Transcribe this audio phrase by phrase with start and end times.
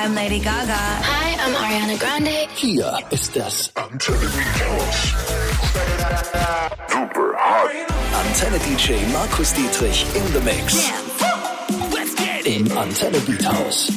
[0.00, 0.78] I'm Lady Gaga.
[1.10, 2.46] Hi, I'm Ariana Grande.
[2.54, 5.12] Hier ist das Antenne House.
[6.86, 7.72] Super hot.
[8.14, 10.86] Antenne DJ Markus Dietrich in the Mix.
[10.86, 10.92] Yeah.
[11.92, 12.60] Let's get it.
[12.60, 13.90] Im Antenne Beat House.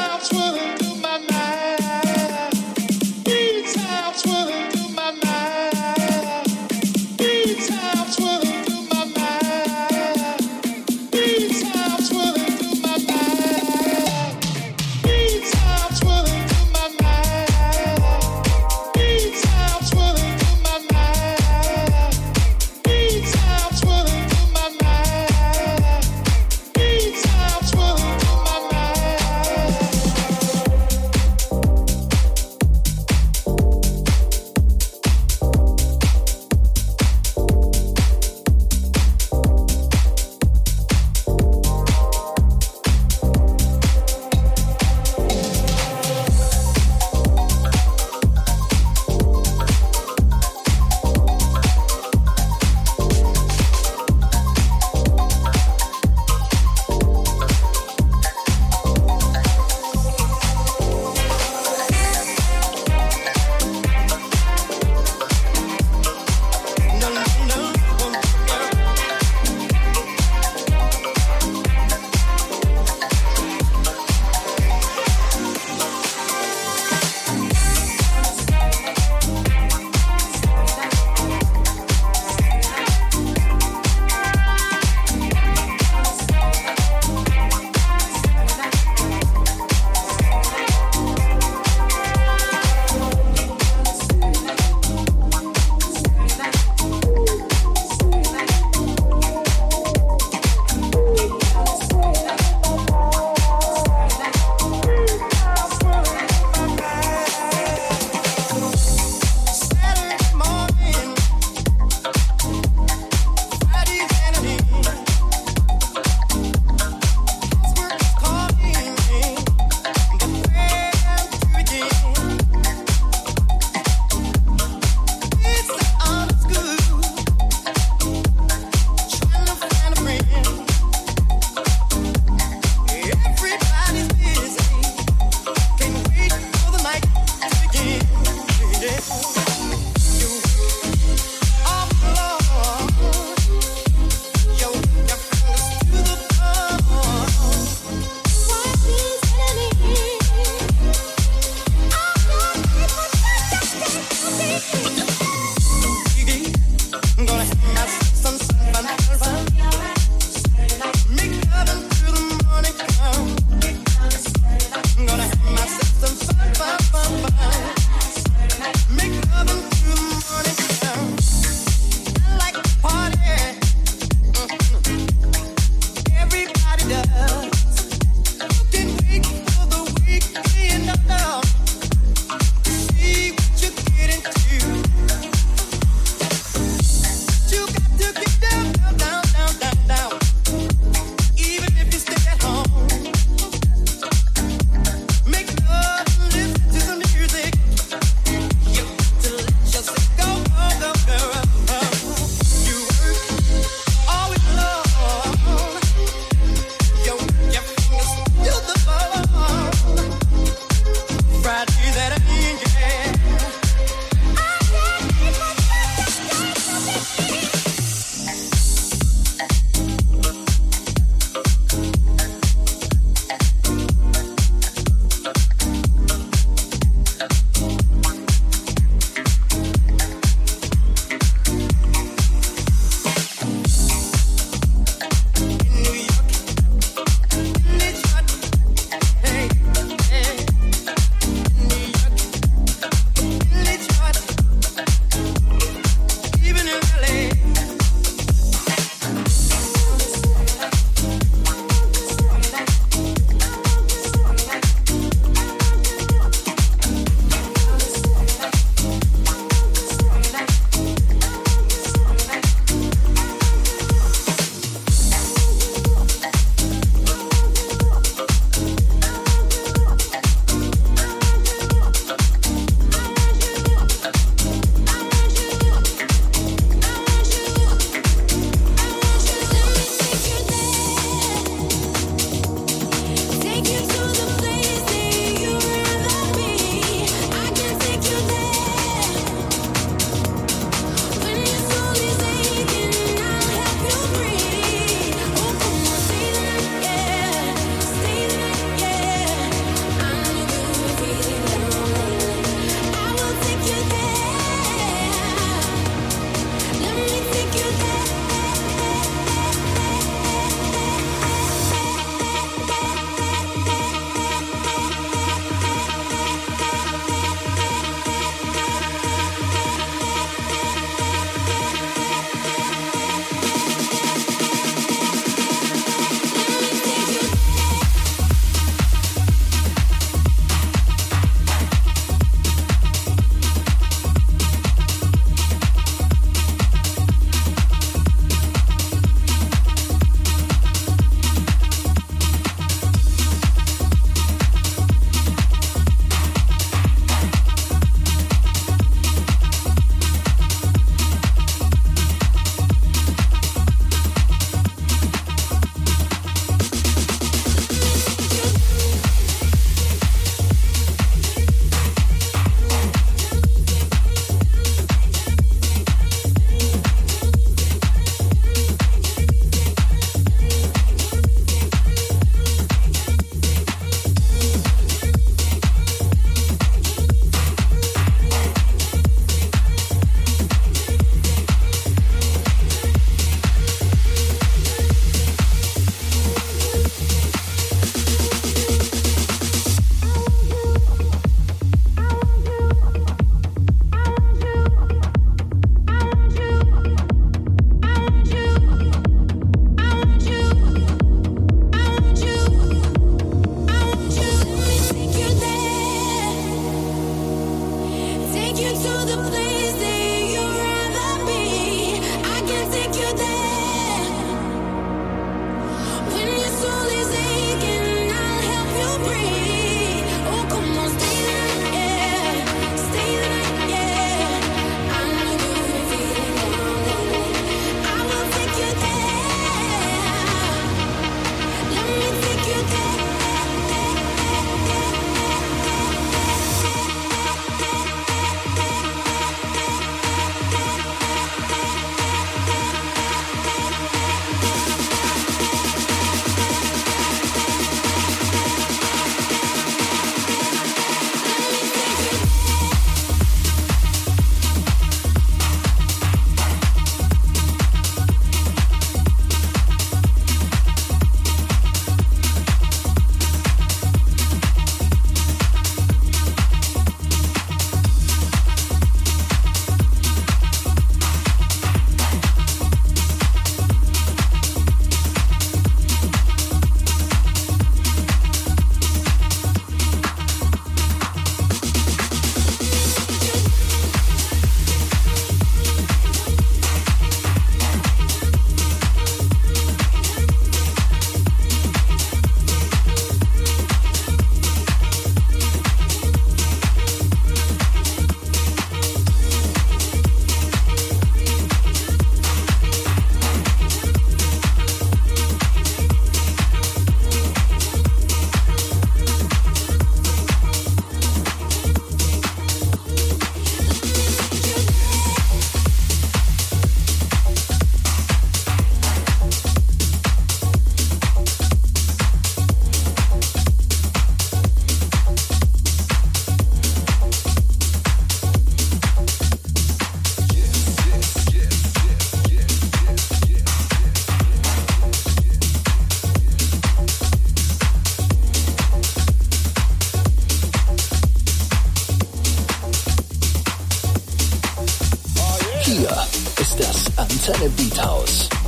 [0.00, 0.69] clouds will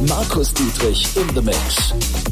[0.08, 2.31] Markus Dietrich in the Mix.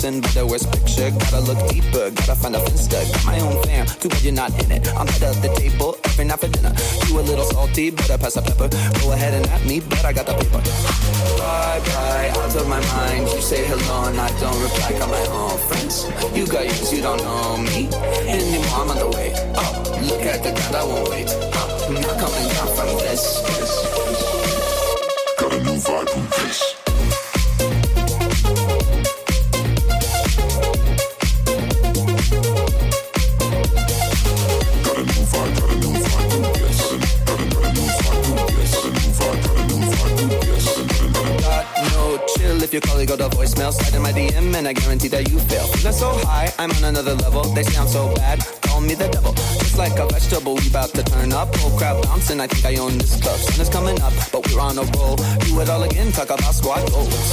[0.00, 1.10] person, but the worst picture.
[1.10, 2.96] Gotta look deeper, gotta find a finster.
[3.12, 4.88] Got my own fam, too bad you're not in it.
[4.96, 6.72] I'm head of the table every night for dinner.
[7.06, 8.68] You a little salty, better pass the pepper.
[9.00, 10.62] Go ahead and at me, but I got the paper.
[11.36, 13.28] Bye bye, out of my mind.
[13.28, 14.90] You say hello and I don't reply.
[14.98, 16.08] Got my own friends.
[16.34, 17.88] You got yours, you don't know me
[18.24, 18.80] anymore.
[18.80, 19.32] I'm on the way.
[19.56, 19.70] Oh,
[20.08, 21.28] look at the ground, I won't wait.
[21.28, 23.22] Oh, I'm not coming down from this.
[25.38, 26.69] Got a new vibe from this.
[44.70, 45.66] I guarantee that you fail.
[45.66, 47.42] Feeling so high, I'm on another level.
[47.42, 49.32] They sound so bad call me the devil.
[49.58, 51.54] Just like a vegetable, we about to turn up.
[51.56, 53.38] Whole crowd bouncing, I think I own this club.
[53.40, 55.16] Sun is coming up, but we're on a roll.
[55.16, 57.32] Do it all again, talk about squad goals.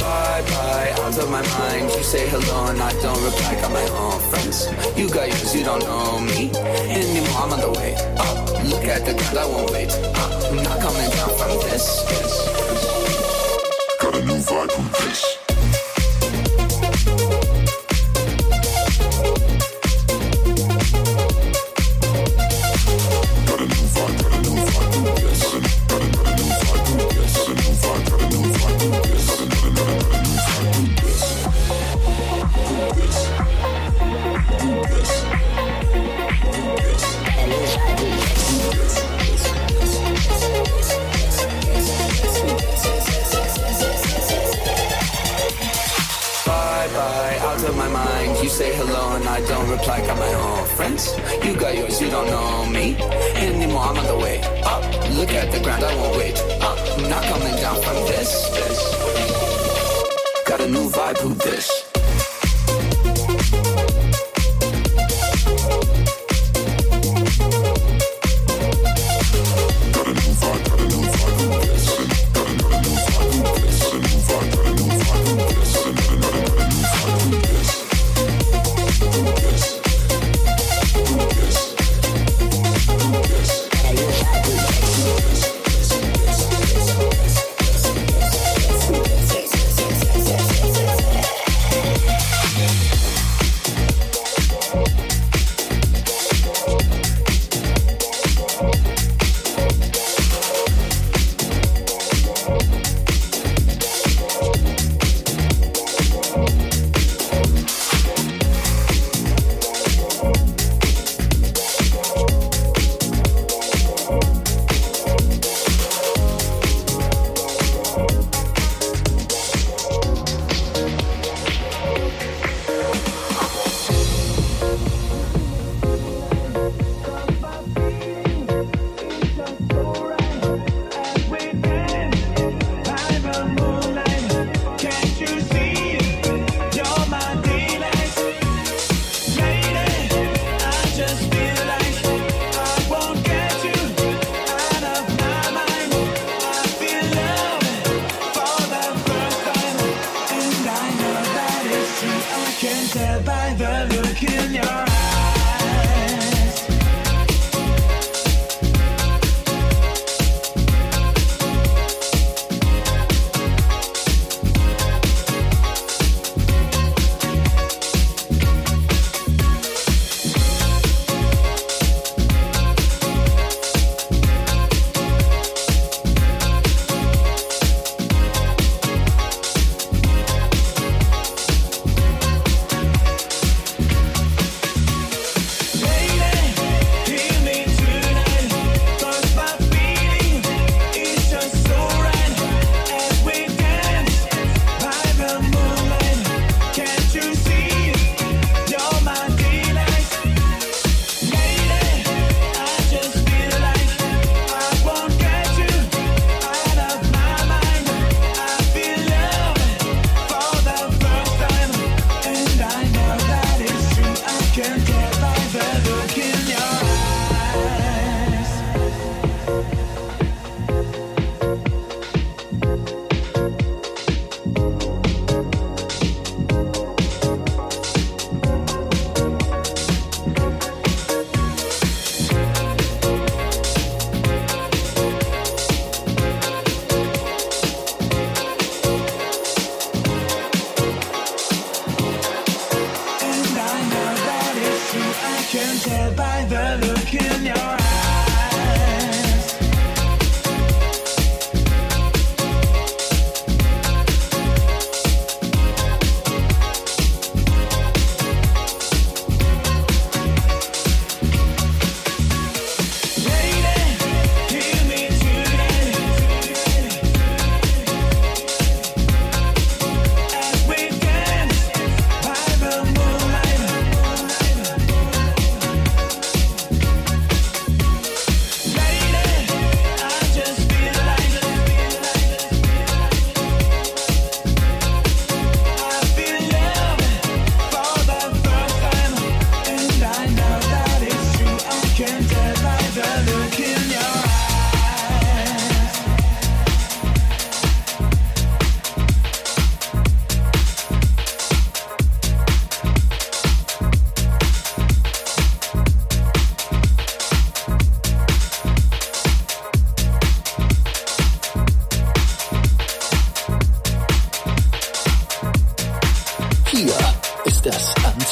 [0.00, 1.90] Bye bye, out of my mind.
[1.90, 3.54] You say hello and I don't reply.
[3.60, 4.70] Got my own friends.
[4.96, 6.50] You got yours, you don't know me
[6.86, 7.42] anymore.
[7.42, 8.38] I'm on the way up.
[8.70, 9.90] Look at the ground, I won't wait.
[10.46, 11.86] I'm not coming down from this.
[12.10, 12.32] this.
[14.00, 15.45] Got a new vibe from this.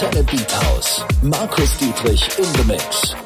[0.04, 1.22] Planet Beat House.
[1.22, 3.23] Markus Dietrich in the Mix.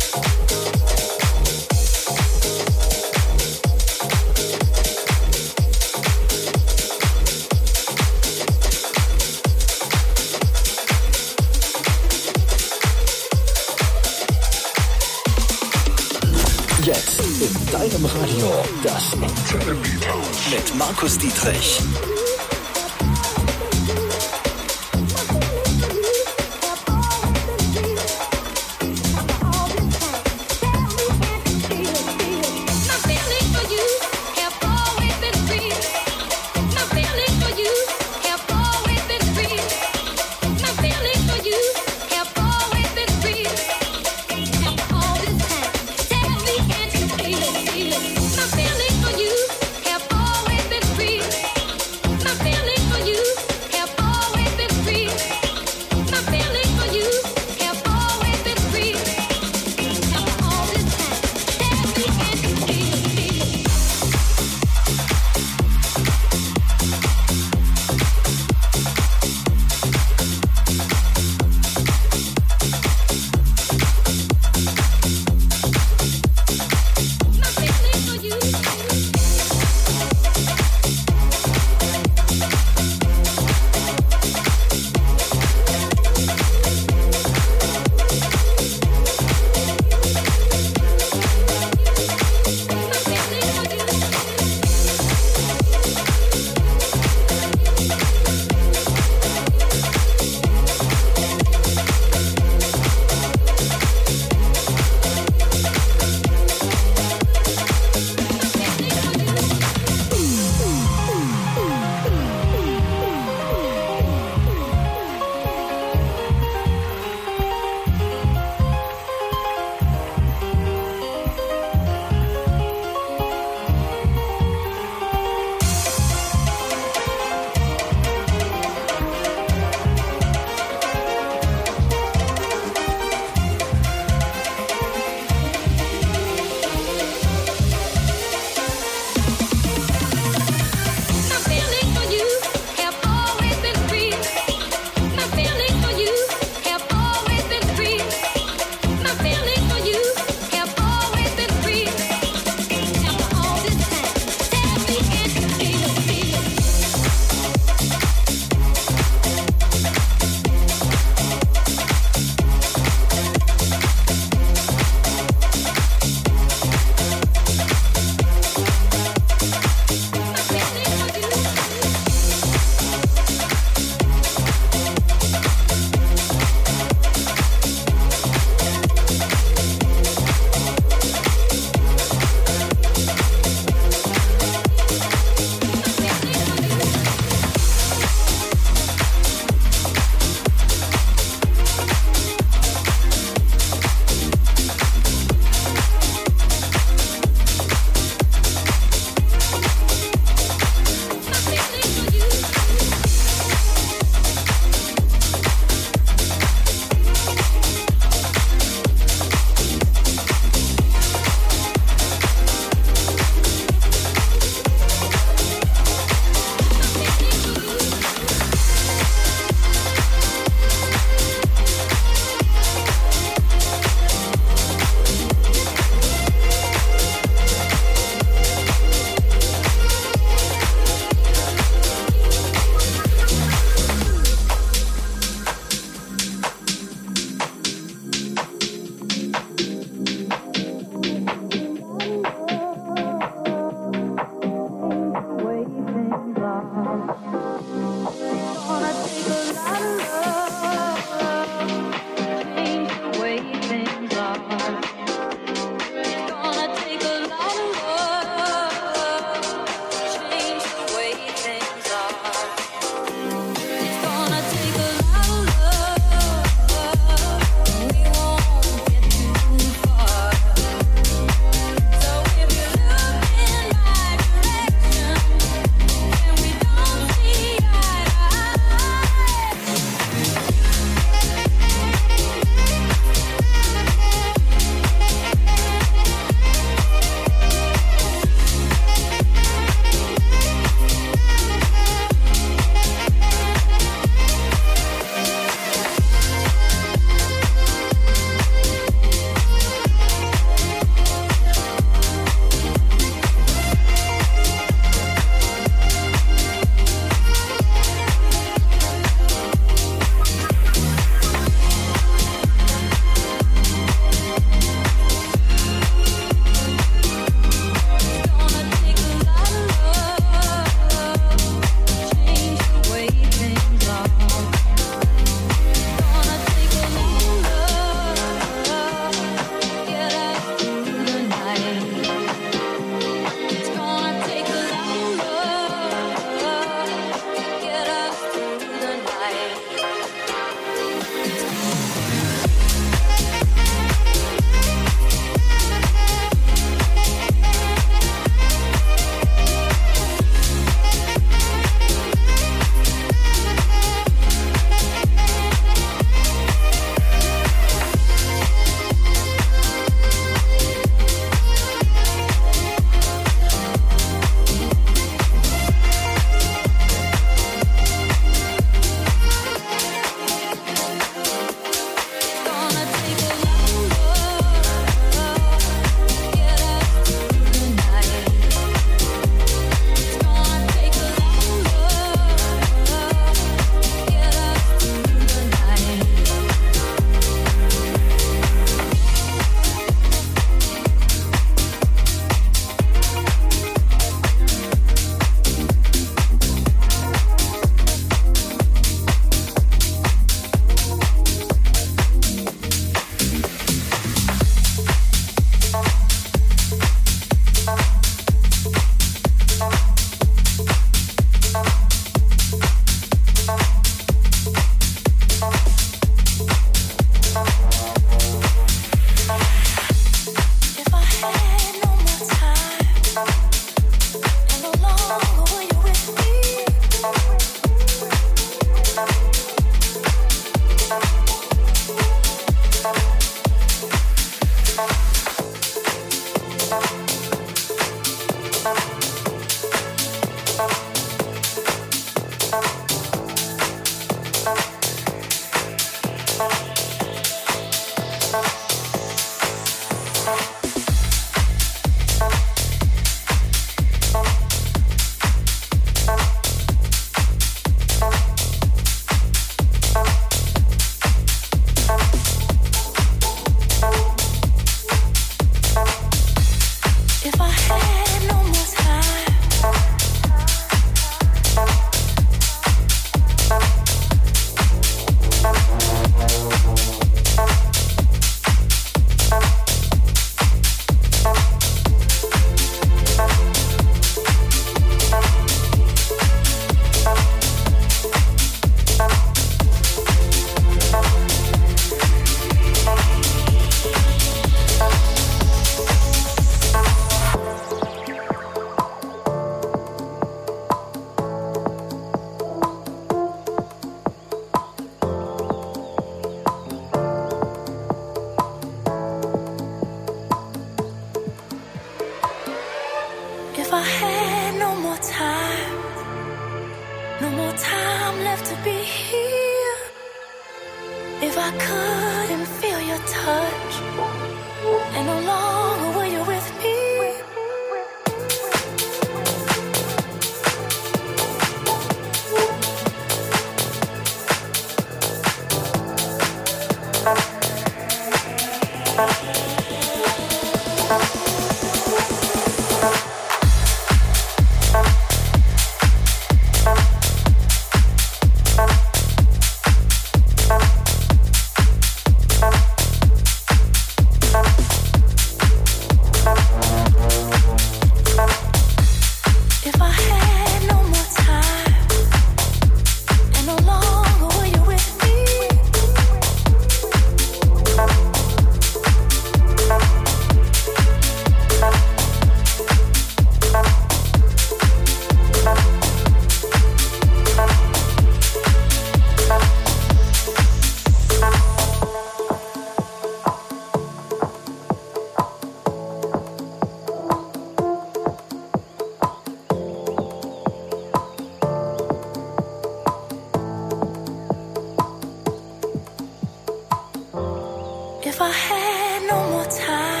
[598.11, 600.00] If I had no more time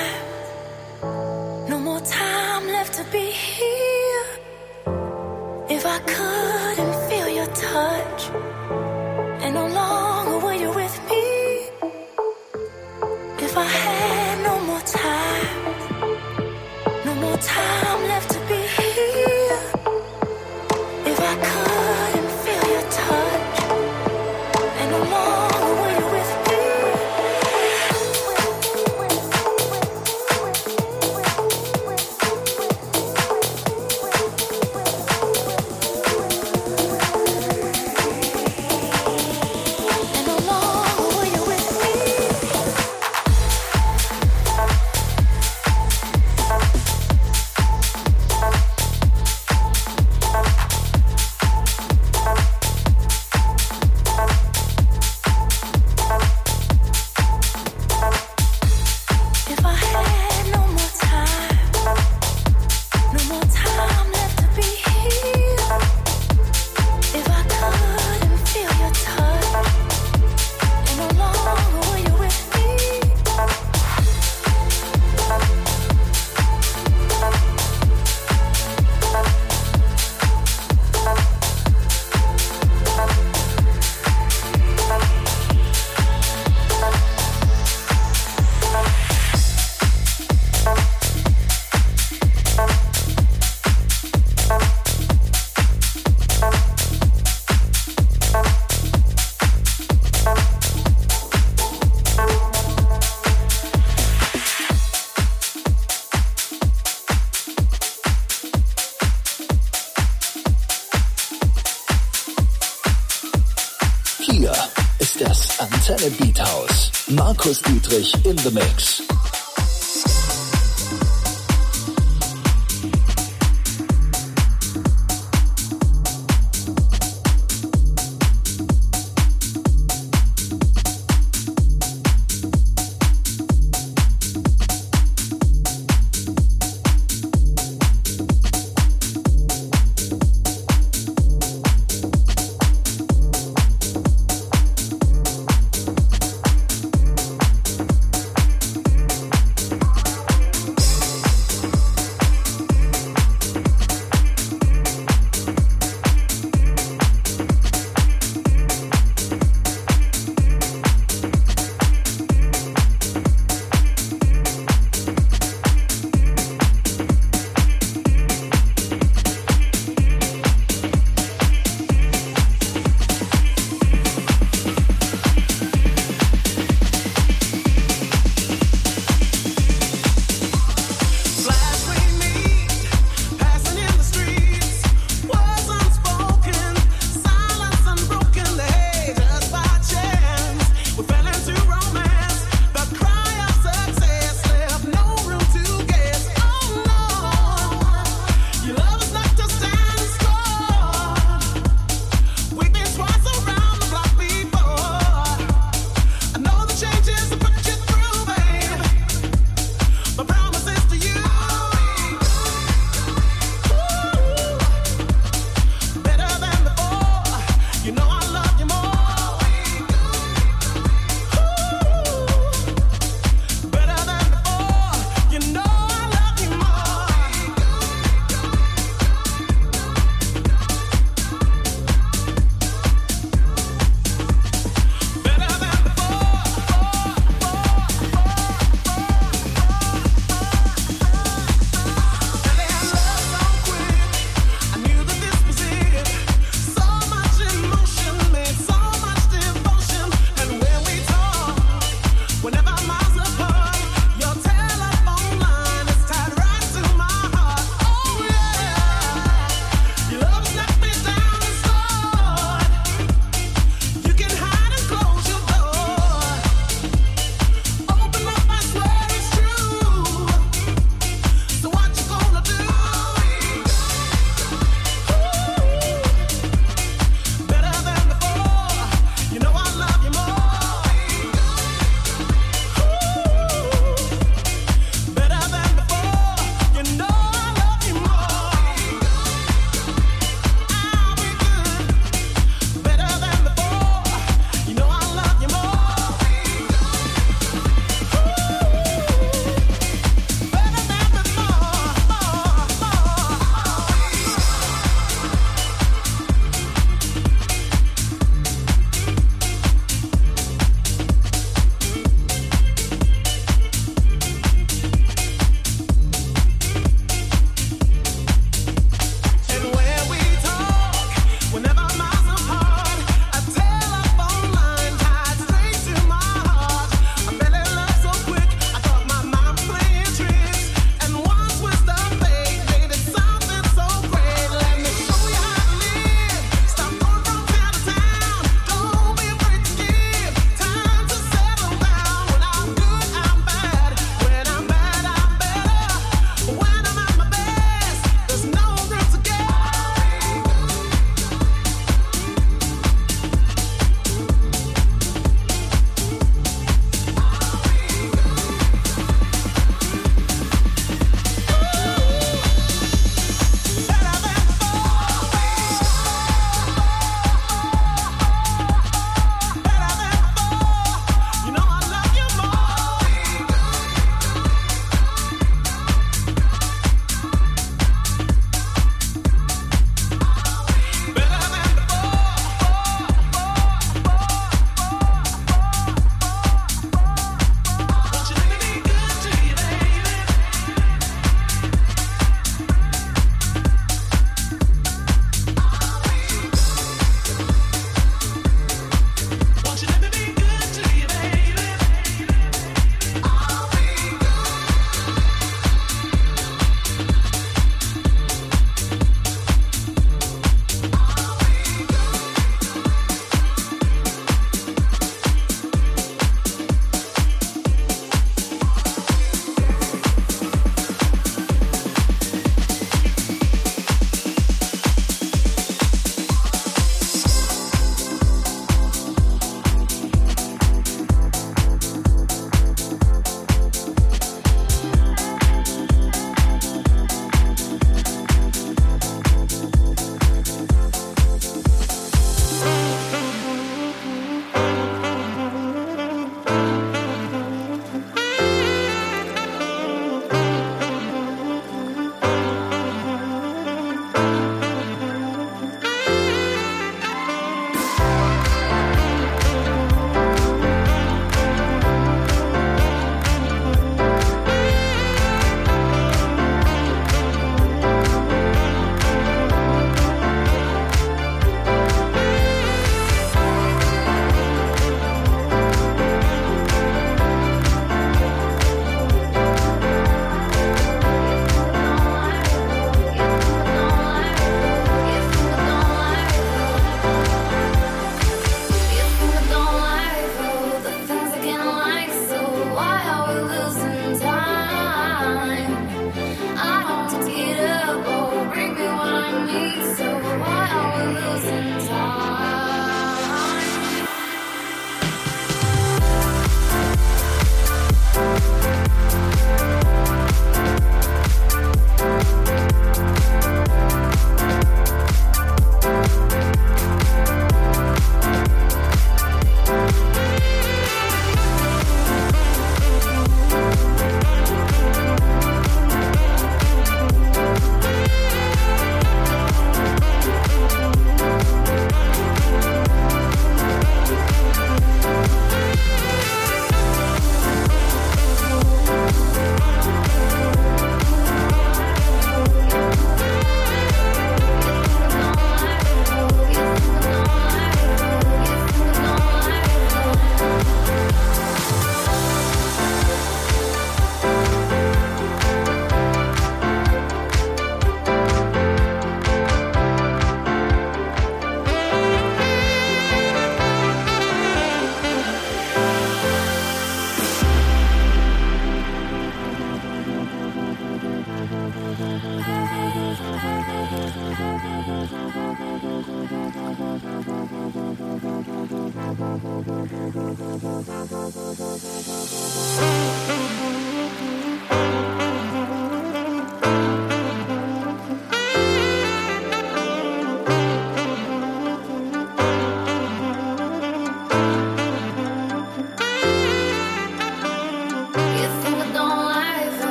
[115.91, 117.09] Antenne Beat House.
[117.09, 119.10] Markus Dietrich in the Mix.